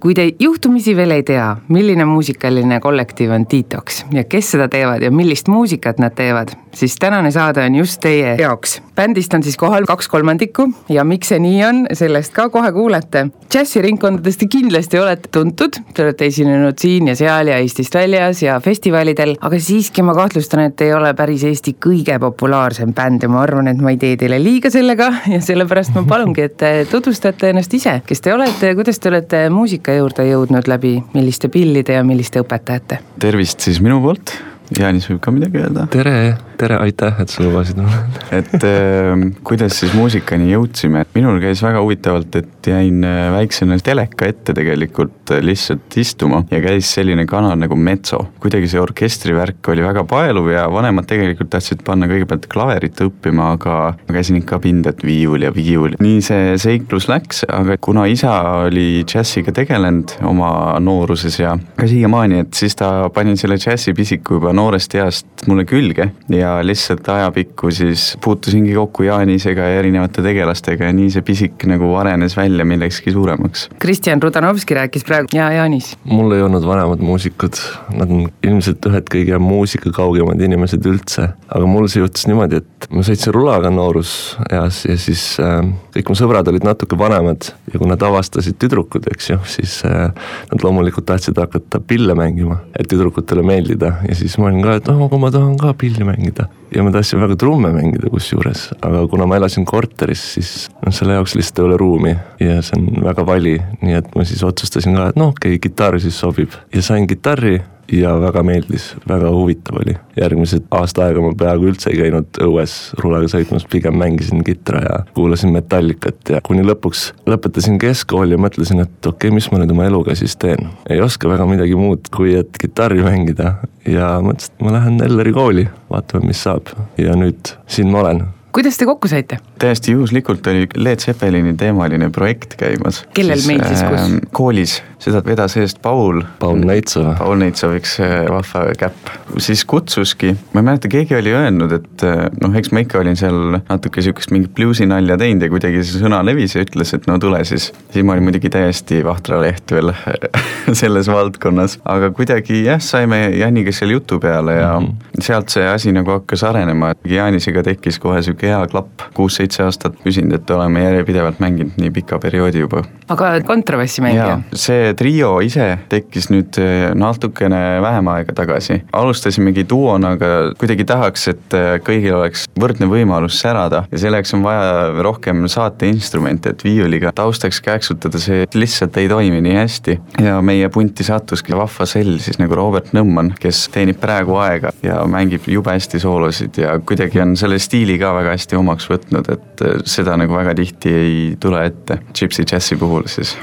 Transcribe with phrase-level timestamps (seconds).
[0.00, 5.02] Kui te juhtumisi veel ei tea, milline muusikaline kollektiiv on Detox ja kes seda teevad
[5.02, 8.78] ja millist muusikat nad teevad, siis tänane saade on just teie jaoks.
[8.94, 13.26] bändist on siis kohal kaks kolmandikku ja miks see nii on, sellest ka kohe kuulete.
[13.50, 18.60] džässiringkondadest te kindlasti olete tuntud, te olete esinenud siin ja seal ja Eestist väljas ja
[18.60, 23.42] festivalidel, aga siiski ma kahtlustan, et ei ole päris Eesti kõige populaarsem bänd ja ma
[23.42, 27.50] arvan, et ma ei tee teile liiga sellega ja sellepärast ma palungi, et te tutvustate
[27.50, 31.98] ennast ise, kes te olete ja kuidas te olete muusika juurde jõudnud läbi milliste pillide
[31.98, 33.00] ja milliste õpetajate?
[33.20, 34.34] tervist siis minu poolt,
[34.76, 35.86] Jaanis võib ka midagi öelda.
[35.92, 36.18] tere
[36.58, 37.98] tere, aitäh, et sa lubasid mulle.
[38.34, 43.78] et äh, kuidas siis muusikani jõudsime, et minul käis väga huvitavalt, et jäin äh, väiksena
[43.84, 48.24] teleka ette tegelikult äh, lihtsalt istuma ja käis selline kanal nagu Metso.
[48.42, 53.78] kuidagi see orkestrivärk oli väga paeluv ja vanemad tegelikult tahtsid panna kõigepealt klaverit õppima, aga
[53.94, 55.94] ma käisin ikka pinda, et viiul ja viiul.
[56.02, 58.34] nii see seiklus läks, aga kuna isa
[58.66, 60.50] oli džässiga tegelenud oma
[60.82, 66.10] nooruses ja ka siiamaani, et siis ta pani selle džässipisiku juba noorest east mulle külge
[66.34, 71.64] ja ja lihtsalt ajapikku siis puutusingi kokku Jaanisega ja erinevate tegelastega ja nii see pisik
[71.70, 73.68] nagu arenes välja millekski suuremaks.
[73.82, 75.96] Kristjan Rudanovski rääkis praegu ja Jaanis.
[76.04, 77.60] mul ei olnud vanemad muusikud,
[77.96, 82.88] nad on ilmselt ühed kõige muusika kaugemad inimesed üldse, aga mul see juhtus niimoodi, et
[82.94, 85.60] ma sõitsin rulaga nooruseas ja siis äh,
[85.96, 90.08] kõik mu sõbrad olid natuke vanemad ja kui nad avastasid tüdrukud, eks ju, siis äh,
[90.52, 94.90] nad loomulikult tahtsid hakata pille mängima, et tüdrukutele meeldida ja siis ma olin ka, et
[94.92, 96.48] oh, aga ma tahan ka pilli mängida.
[96.74, 101.16] Ja ma tahtsin väga trumme mängida kusjuures, aga kuna ma elasin korteris, siis noh, selle
[101.16, 102.14] jaoks lihtsalt ei ole ruumi.
[102.42, 105.64] Ja see on väga vali, nii et ma siis otsustasin ka, et noh, okei okay,,
[105.68, 106.56] kitarr siis sobib.
[106.74, 107.58] Ja sain kitarri
[107.92, 109.94] ja väga meeldis, väga huvitav oli.
[110.20, 114.96] järgmised aasta aega ma peaaegu üldse ei käinud õues rulaga sõitmas, pigem mängisin kitra ja
[115.14, 119.74] kuulasin Metallicat ja kuni lõpuks lõpetasin keskkooli ja mõtlesin, et okei okay,, mis ma nüüd
[119.74, 120.70] oma eluga siis teen.
[120.90, 123.54] ei oska väga midagi muud, kui et kitarri mängida
[123.86, 128.26] ja mõtlesin, et ma lähen Elleri kooli, vaatame, mis saab ja nüüd siin ma olen
[128.58, 129.38] kuidas te kokku saite?
[129.62, 133.04] täiesti juhuslikult oli Led Zeppelini teemaline projekt käimas.
[133.14, 134.16] kellel meeldis kus äh,?
[134.34, 136.24] koolis, seda vedas eest Paul.
[136.40, 137.12] Paul Neitsov.
[137.20, 139.12] Paul Neitsov, üks äh, vahva käpp.
[139.38, 143.18] siis kutsuski, ma ei mäleta, keegi oli öelnud, et äh, noh, eks ma ikka olin
[143.18, 147.18] seal natuke sihukest mingit bluusinalja teinud ja kuidagi see sõna levis ja ütles, et no
[147.22, 147.70] tule siis.
[147.94, 149.94] siis ma olin muidugi täiesti vahtra leht veel
[150.82, 155.22] selles valdkonnas, aga kuidagi jah, saime Janiga seal jutu peale ja mm -hmm.
[155.30, 159.96] sealt see asi nagu hakkas arenema, et Jaanisega tekkis kohe sihuke hea klapp, kuus-seitse aastat
[160.04, 162.82] püsinud, et oleme järjepidevalt mänginud nii pika perioodi juba.
[163.08, 164.40] aga kontrabassimängija?
[164.54, 168.82] see trio ise tekkis nüüd eh, natukene vähem aega tagasi.
[168.92, 174.44] alustasimegi duona, aga kuidagi tahaks, et eh, kõigil oleks võrdne võimalus särada ja selleks on
[174.46, 179.98] vaja rohkem saateinstrumente, et viiuliga taustaks kääksutada, see lihtsalt ei toimi nii hästi.
[180.24, 185.00] ja meie punti sattuski vahva sell siis nagu Robert Nõmman, kes teenib praegu aega ja
[185.10, 189.64] mängib jube hästi soolosid ja kuidagi on selle stiili ka väga hästi omaks võtnud, et
[189.64, 193.36] äh, seda nagu väga tihti ei tule ette, Gypsy Jazzi puhul siis.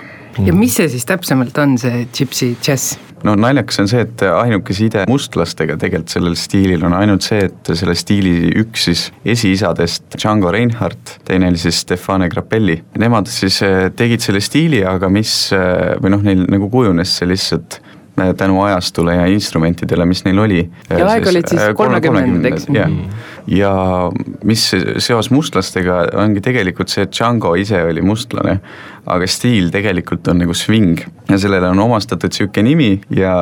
[0.43, 2.95] ja mis see siis täpsemalt on, see Gypsy Jazz?
[3.25, 7.71] no naljakas on see, et ainuke side mustlastega tegelikult sellel stiilil on ainult see, et
[7.73, 12.77] selle stiili üks siis esiisadest, Django Reinhardt, teine oli siis Stefane Grappelli.
[13.01, 17.29] Nemad siis äh, tegid selle stiili, aga mis, äh, või noh, neil nagu kujunes see
[17.31, 17.79] lihtsalt
[18.15, 20.63] tänu ajastule ja instrumentidele, mis neil oli.
[20.89, 22.67] ja aeg olid siis kolmekümnendad, eks?
[22.73, 22.91] jah,
[23.47, 23.71] ja
[24.43, 24.67] mis
[25.03, 28.59] seos mustlastega ongi tegelikult see, et Django ise oli mustlane
[29.05, 33.33] aga stiil tegelikult on nagu swing ja sellele on omastatud sihuke nimi ja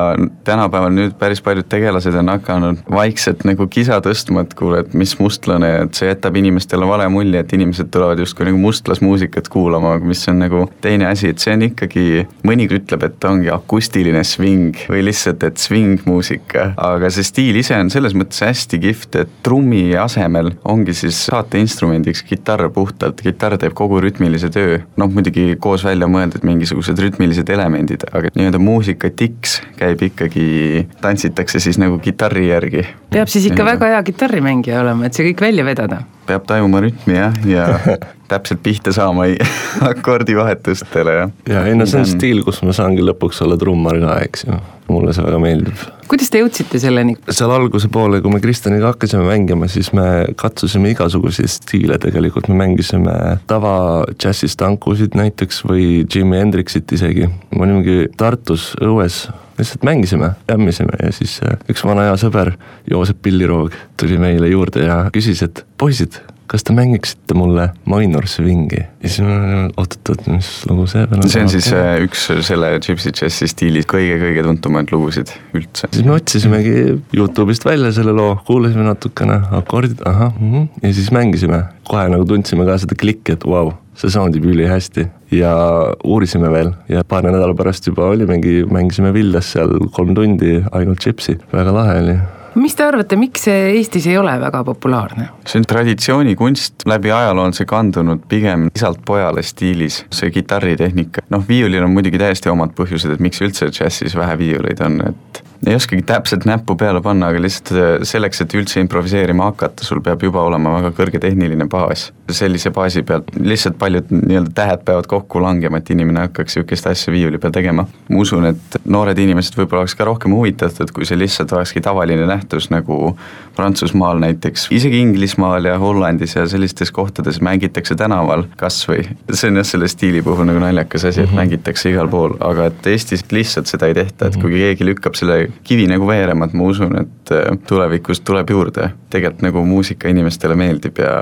[0.44, 5.14] tänapäeval nüüd päris paljud tegelased on hakanud vaikselt nagu kisa tõstma, et kuule, et mis
[5.20, 10.24] mustlane, et see jätab inimestele vale mulje, et inimesed tulevad justkui nagu mustlasmuusikat kuulama, mis
[10.32, 12.06] on nagu teine asi, et see on ikkagi,
[12.44, 17.90] mõni ütleb, et ongi akustiline swing või lihtsalt, et swing-muusika, aga see stiil ise on
[17.92, 24.00] selles mõttes hästi kihvt, et trummi asemel ongi siis saateinstrumendiks kitarr puhtalt, kitarr teeb kogu
[24.04, 30.02] rütmilise töö, noh muidugi koos välja mõeldud mingisugused rütmilised elemendid, aga nii-öelda muusika tiks käib
[30.08, 32.86] ikkagi, tantsitakse siis nagu kitarri järgi.
[33.14, 36.02] peab siis ikka ja, väga hea kitarrimängija olema, et see kõik välja vedada.
[36.24, 37.68] Peab tajuma rütmi jah, ja
[38.28, 39.36] täpselt pihta saama ei
[39.90, 41.28] akordivahetustele ja.
[41.48, 44.58] ja ei no see on stiil, kus ma saangi lõpuks olla trummar ka, eks ju,
[44.88, 45.84] mulle see väga meeldib.
[46.10, 47.16] kuidas te jõudsite selleni?
[47.28, 50.08] seal alguse poole, kui me Kristjaniga hakkasime mängima, siis me
[50.40, 53.16] katsusime igasuguseid stiile tegelikult, me mängisime
[53.50, 53.76] tava
[54.16, 59.24] džässistankusid näiteks või Jimi Hendrixit isegi, me olimegi Tartus õues
[59.58, 62.54] lihtsalt mängisime, jämmisime ja siis äh, üks vana hea sõber,
[62.90, 66.18] Joosep Pilliroog, tuli meile juurde ja küsis, et poisid
[66.54, 68.78] kas te mängiksite mulle Minor Swingi?
[68.78, 71.30] ja siis ma oot-oot-oot, mis lugu see veel on?
[71.32, 75.90] see on siis äh, üks selle Gypsy Jazzi stiili kõige-kõige tuntumaid lugusid üldse.
[75.90, 76.76] siis me otsisimegi
[77.16, 81.64] Youtube'ist välja selle loo, kuulasime natukene, akordid, ahah mm, -hmm, ja siis mängisime.
[81.88, 85.56] kohe nagu tundsime ka seda klikki, et vau wow,, see soundib ülihästi ja
[86.04, 91.40] uurisime veel ja paari nädala pärast juba olimegi, mängisime Viljas seal kolm tundi ainult Gypsy,
[91.52, 92.18] väga lahe oli
[92.54, 95.28] mis te arvate, miks see Eestis ei ole väga populaarne?
[95.46, 101.44] see on traditsioonikunst, läbi ajaloo on see kandunud pigem isalt pojale stiilis, see kitarritehnika, noh
[101.48, 105.74] viiulil on muidugi täiesti omad põhjused, et miks üldse džässis vähe viiuleid on, et ei
[105.74, 110.22] oskagi täpselt näppu peale panna, aga lihtsalt äh, selleks, et üldse improviseerima hakata, sul peab
[110.22, 112.10] juba olema väga kõrge tehniline baas.
[112.34, 117.12] sellise baasi pealt lihtsalt paljud nii-öelda tähed peavad kokku langema, et inimene hakkaks niisugust asja
[117.12, 117.86] viiuli peal tegema.
[118.08, 122.26] ma usun, et noored inimesed võib-olla oleks ka rohkem huvitatud, kui see lihtsalt olekski tavaline
[122.28, 123.16] nähtus nagu
[123.56, 129.60] Prantsusmaal näiteks, isegi Inglismaal ja Hollandis ja sellistes kohtades mängitakse tänaval kas või, see on
[129.60, 131.40] jah, selle stiili puhul nagu naljakas asi, et mm -hmm.
[131.40, 135.53] mängitakse igal pool, aga et Eestis lihtsalt seda ei tehta, et kui keegi lükkab selle
[135.64, 138.90] kivi nagu veerema, et ma usun, et äh, tulevikus tuleb juurde.
[139.14, 141.14] tegelikult nagu muusika inimestele meeldib ja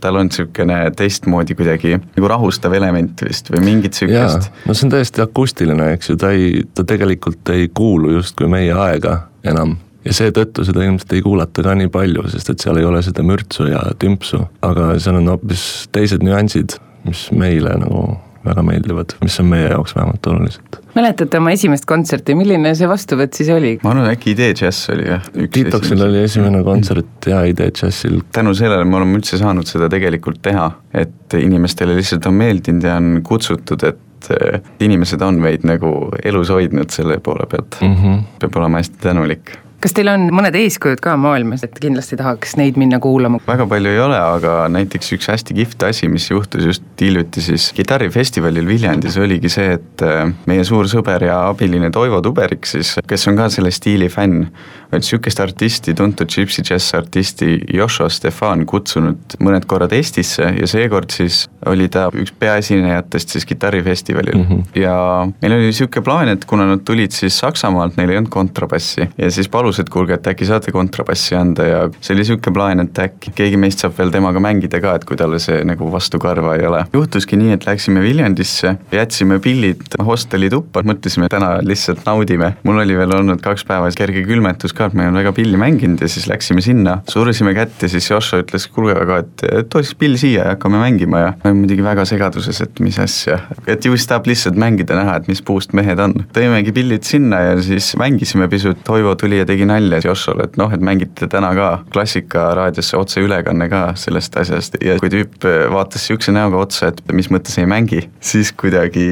[0.00, 4.50] tal on niisugune teistmoodi kuidagi nagu rahustav element vist või mingit niisugust.
[4.66, 8.72] no see on täiesti akustiline, eks ju, ta ei, ta tegelikult ei kuulu justkui meie
[8.72, 12.88] aega enam ja seetõttu seda ilmselt ei kuulata ka nii palju, sest et seal ei
[12.88, 18.04] ole seda mürtsu ja tümpsu, aga seal on hoopis teised nüansid, mis meile nagu
[18.44, 20.78] väga meeldivad, mis on meie jaoks vähemalt olulised.
[20.94, 23.76] mäletate oma esimest kontserti, milline see vastuvõtt siis oli?
[23.84, 25.30] ma arvan, äkki Idee Jazz oli jah.
[25.52, 28.20] Tiitoksil oli esimene kontsert ja Idee Jazzil.
[28.32, 32.96] tänu sellele me oleme üldse saanud seda tegelikult teha, et inimestele lihtsalt on meeldinud ja
[33.00, 35.94] on kutsutud, et eh, inimesed on meid nagu
[36.24, 38.22] elus hoidnud selle poole pealt mm, -hmm.
[38.40, 42.78] peab olema hästi tänulik kas teil on mõned eeskujud ka maailmas, et kindlasti tahaks neid
[42.80, 43.40] minna kuulama?
[43.46, 47.70] väga palju ei ole, aga näiteks üks hästi kihvt asi, mis juhtus just hiljuti siis
[47.76, 53.28] kitarrifestivalil Viljandis, oligi see, et äh, meie suur sõber ja abiline Toivo Tuberik siis, kes
[53.30, 54.46] on ka selle stiili fänn,
[54.92, 61.12] on sihukest artisti, tuntud gypsy džäss artisti Joshua Stefan kutsunud mõned korrad Eestisse ja seekord
[61.14, 64.46] siis oli ta üks peaesinejatest siis kitarrifestivalil mm.
[64.48, 64.80] -hmm.
[64.80, 64.94] ja
[65.42, 69.30] meil oli sihuke plaan, et kuna nad tulid siis Saksamaalt, neil ei olnud kontrabassi ja
[69.30, 72.98] siis palus, et kuulge, et äkki saate kontrabassi anda ja see oli sihuke plaan, et
[72.98, 76.56] äkki keegi meist saab veel temaga mängida ka, et kui talle see nagu vastu karva
[76.56, 76.84] ei ole.
[76.92, 82.54] juhtuski nii, et läksime Viljandisse, jätsime pillid hosteli tuppa, mõtlesime, täna lihtsalt naudime.
[82.62, 86.00] mul oli veel olnud kaks päeva kerge külmetus et ma ei olnud väga pilli mänginud
[86.00, 89.96] ja siis läksime sinna, surusime kätt ja siis Joshua ütles, kuulge aga, et too siis
[89.98, 91.20] pill siia ja hakkame mängima.
[91.20, 94.96] Ja ma olin muidugi väga segaduses, et mis asja, et ju siis tahab lihtsalt mängida,
[94.98, 96.14] näha, et mis puust mehed on.
[96.36, 100.72] tõimegi pillid sinna ja siis mängisime pisut, Toivo tuli ja tegi nalja Joshole, et noh,
[100.72, 104.78] et mängite täna ka Klassikaraadiosse otseülekanne ka sellest asjast.
[104.84, 109.04] Ja kui tüüp vaatas niisuguse näoga otsa, et mis mõttes ei mängi, siis kuidagi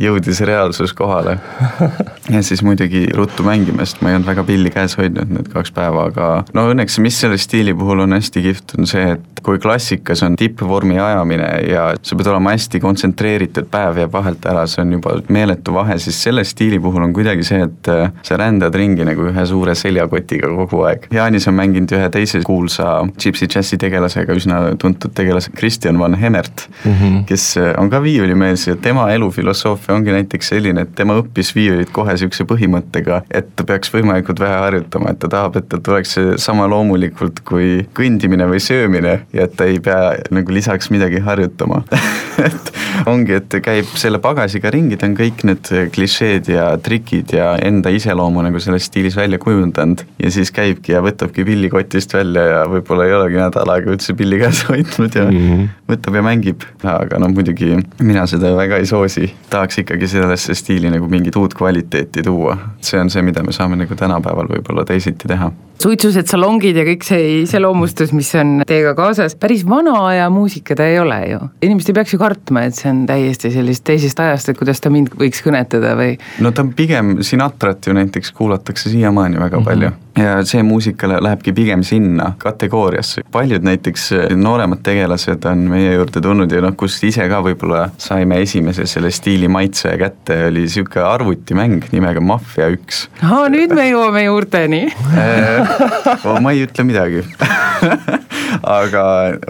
[0.00, 1.38] jõudis reaalsus kohale.
[2.34, 5.72] ja siis muidugi ruttu mängima, sest ma ei olnud väga pilli käes hoidnud need kaks
[5.76, 9.60] päeva, aga no õnneks, mis selle stiili puhul on hästi kihvt, on see, et kui
[9.62, 14.82] klassikas on tippvormi ajamine ja sa pead olema hästi kontsentreeritud, päev jääb vahelt ära, see
[14.82, 17.90] on juba meeletu vahe, siis selle stiili puhul on kuidagi see, et
[18.26, 21.06] sa rändad ringi nagu ühe suure seljakotiga kogu aeg.
[21.14, 26.66] Jaanis on mänginud ühe teise kuulsa Gypsy džässi tegelasega, üsna tuntud tegelase, Kristjan Van Hemert
[26.68, 27.24] mm, -hmm.
[27.30, 27.46] kes
[27.78, 32.46] on ka viiulimees ja tema elufilosoofia ongi näiteks selline, et tema õppis viiulit kohe niisuguse
[32.48, 36.68] põhimõttega, et ta peaks võimalikult vähe harjutama, et ta tahab, et tal tuleks see sama
[36.70, 41.82] loomulikult kui kõndimine või söömine ja et ta ei pea nagu lisaks midagi harjutama.
[42.36, 42.72] Et
[43.08, 47.88] ongi, et käib selle pagasiga ringi, ta on kõik need klišeed ja trikid ja enda
[47.94, 52.58] iseloomu nagu selles stiilis välja kujundanud ja siis käibki ja võtabki pilli kotist välja ja
[52.70, 55.68] võib-olla ei olegi nädal aega üldse pilli käes hoidnud ja mm -hmm.
[55.92, 60.90] võtab ja mängib, aga noh, muidugi mina seda väga ei soosi, tahaks ikkagi sellesse stiili
[60.92, 65.28] nagu mingit uut kvaliteeti tuua, see on see, mida me saame nagu tänapäeval võib-olla teisiti
[65.28, 65.50] teha
[65.82, 70.86] suitsused, salongid ja kõik see iseloomustus, mis on teiega kaasas, päris vana aja muusika ta
[70.88, 71.40] ei ole ju.
[71.62, 74.92] inimesed ei peaks ju kartma, et see on täiesti sellist teisest ajast, et kuidas ta
[74.92, 76.16] mind võiks kõnetada või.
[76.44, 79.70] no ta on pigem, Sinatrat ju näiteks kuulatakse siiamaani väga mm -hmm.
[79.70, 86.20] palju ja see muusika lähebki pigem sinna kategooriasse, paljud näiteks nooremad tegelased on meie juurde
[86.24, 91.04] tulnud ja noh, kust ise ka võib-olla saime esimese selle stiili maitse kätte, oli niisugune
[91.04, 93.06] arvutimäng nimega Mafia üks.
[93.22, 95.65] aa, nüüd me jõuame juurteni äh,
[96.44, 97.24] ma ei ütle midagi
[98.78, 99.02] aga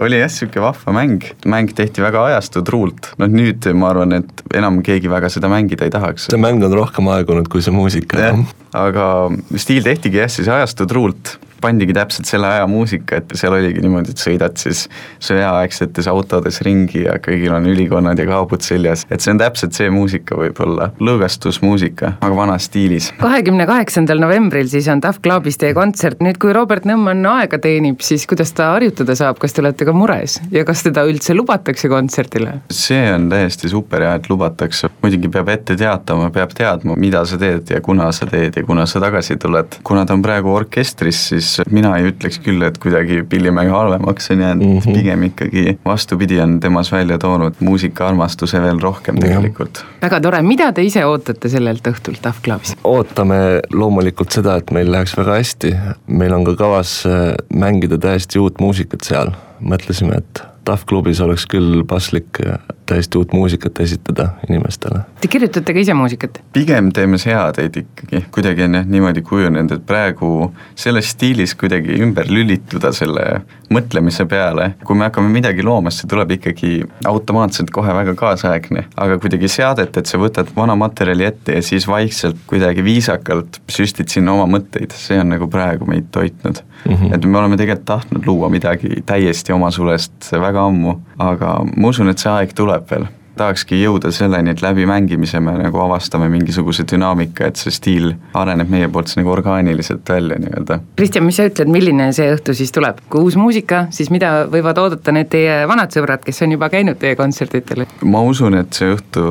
[0.03, 4.45] oli jah, niisugune vahva mäng, mäng tehti väga ajastu truult, noh nüüd ma arvan, et
[4.57, 6.29] enam keegi väga seda mängida ei tahaks.
[6.31, 8.31] see mäng on rohkem aegunud kui see muusika.
[8.77, 9.07] aga
[9.55, 14.13] stiil tehtigi jah, siis ajastu truult pandigi täpselt selle aja muusika, et seal oligi niimoodi,
[14.13, 14.85] et sõidad siis
[15.23, 19.89] sõjaaegsetes autodes ringi ja kõigil on ülikonnad ja kaabud seljas, et see on täpselt see
[19.93, 23.11] muusika võib-olla, lõõgastusmuusika, aga vanas stiilis.
[23.21, 28.01] kahekümne kaheksandal novembril siis on Tough Clubis teie kontsert, nüüd kui Robert Nõmman aega teenib,
[28.05, 30.39] siis kuidas ta harjutada saab, kas te olete ka mures?
[30.53, 32.59] Ja kas teda üldse lubatakse kontserdile?
[32.73, 37.39] see on täiesti super ja et lubatakse, muidugi peab ette teatama, peab teadma, mida sa
[37.41, 41.21] teed ja kuna sa teed ja kuna sa tagasi tuled, kuna ta on praegu orkestris,
[41.31, 44.97] siis siis mina ei ütleks küll, et kuidagi Pillimägi halvemaks on jäänud mm, -hmm.
[44.99, 49.83] pigem ikkagi vastupidi, on temas välja toonud muusikaarmastuse veel rohkem tegelikult.
[50.01, 52.75] väga tore, mida te ise ootate sellelt õhtult Tough Clubis?
[52.83, 55.73] ootame loomulikult seda, et meil läheks väga hästi,
[56.07, 61.45] meil on ka kavas äh, mängida täiesti uut muusikat seal, mõtlesime, et Tough klubis oleks
[61.47, 62.41] küll paslik
[62.87, 65.01] täiesti uut muusikat esitada inimestele.
[65.21, 66.39] Te kirjutate ka ise muusikat?
[66.53, 72.29] pigem teeme seadeid ikkagi, kuidagi on jah niimoodi kujunenud, et praegu selles stiilis kuidagi ümber
[72.31, 73.25] lülituda selle
[73.73, 76.71] mõtlemise peale, kui me hakkame midagi looma, siis see tuleb ikkagi
[77.09, 81.87] automaatselt kohe väga kaasaegne, aga kuidagi seadet, et sa võtad vana materjali ette ja siis
[81.89, 86.95] vaikselt kuidagi viisakalt süstid sinna oma mõtteid, see on nagu praegu meid toitnud mm.
[86.95, 87.15] -hmm.
[87.15, 92.19] et me oleme tegelikult tahtnud luua midagi täiesti omasulest väga ammu, aga ma usun, et
[92.19, 97.51] see aeg tuleb veel tahakski jõuda selleni, et läbi mängimise me nagu avastame mingisuguse dünaamika,
[97.51, 100.79] et see stiil areneb meie poolt nagu orgaaniliselt välja nii-öelda.
[100.99, 104.79] Kristjan, mis sa ütled, milline see õhtu siis tuleb, kui uus muusika, siis mida võivad
[104.81, 107.85] oodata need teie vanad sõbrad, kes on juba käinud teie kontsertidel?
[108.03, 109.23] ma usun, et see õhtu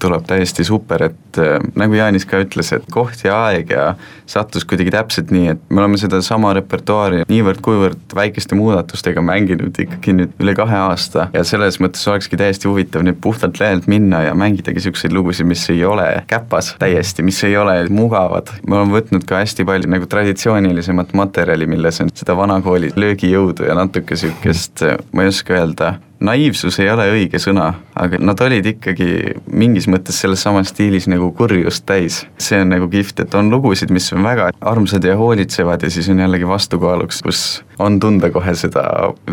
[0.00, 3.94] tuleb täiesti super, et äh, nagu Jaanis ka ütles, et koht ja aeg ja
[4.30, 10.34] sattus kuidagi täpselt nii, et me oleme sedasama repertuaari niivõrd-kuivõrd väikeste muudatustega mänginud ikkagi nüüd
[10.42, 14.82] üle kahe aasta ja selles mõttes olekski täiesti huvitav nüüd puhtalt lehelt minna ja mängidagi
[14.82, 18.50] siukseid lugusid, mis ei ole käpas täiesti, mis ei ole mugavad.
[18.66, 23.78] me oleme võtnud ka hästi palju nagu traditsioonilisemat materjali, milles on seda vanakooli löögijõudu ja
[23.78, 24.82] natuke siukest,
[25.14, 29.08] ma ei oska öelda naiivsus ei ole õige sõna, aga nad olid ikkagi
[29.52, 32.26] mingis mõttes selles samas stiilis nagu kurjust täis.
[32.38, 36.08] see on nagu kihvt, et on lugusid, mis on väga armsad ja hoolitsevad ja siis
[36.12, 37.42] on jällegi vastukaaluks, kus
[37.80, 38.82] on tunda kohe seda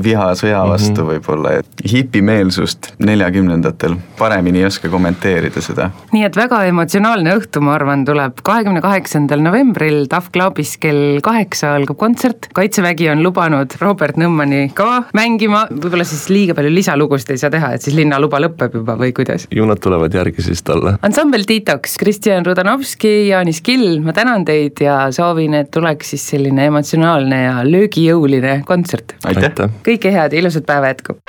[0.04, 1.10] viha sõja vastu mm -hmm.
[1.12, 5.90] võib-olla, et hipimeelsust neljakümnendatel paremini ei oska kommenteerida seda.
[6.14, 11.76] nii et väga emotsionaalne õhtu, ma arvan, tuleb kahekümne kaheksandal novembril Tough Clubis kell kaheksa
[11.76, 17.42] algab kontsert, Kaitsevägi on lubanud Robert Nõmmani ka mängima, võib-olla siis liiga palju lisalugusid ei
[17.42, 19.48] saa teha, et siis linnaluba lõpeb juba või kuidas?
[19.52, 20.98] ju nad tulevad järgi siis talle.
[21.06, 26.70] ansambel Detox, Kristjan Rudanovski, Jaanis Kill, ma tänan teid ja soovin, et tuleks siis selline
[26.72, 29.18] emotsionaalne ja löögijõuline kontsert.
[29.26, 29.68] aitäh!
[29.88, 31.20] kõike head ja ilusat päeva jätku!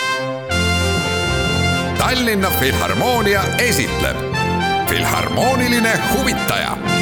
[1.99, 4.29] Tallinna Filharmoonia esitleb
[4.89, 6.98] Filharmooniline huvitaja